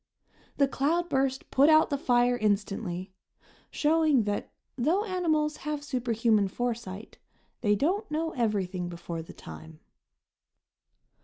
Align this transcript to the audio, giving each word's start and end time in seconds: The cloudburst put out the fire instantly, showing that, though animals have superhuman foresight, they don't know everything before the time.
The 0.57 0.67
cloudburst 0.67 1.51
put 1.51 1.69
out 1.69 1.91
the 1.91 1.95
fire 1.99 2.35
instantly, 2.35 3.13
showing 3.69 4.23
that, 4.23 4.51
though 4.75 5.05
animals 5.05 5.57
have 5.57 5.83
superhuman 5.83 6.47
foresight, 6.47 7.19
they 7.61 7.75
don't 7.75 8.09
know 8.09 8.31
everything 8.31 8.89
before 8.89 9.21
the 9.21 9.33
time. 9.33 9.79